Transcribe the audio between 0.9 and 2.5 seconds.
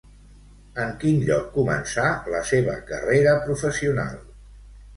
quin lloc començà la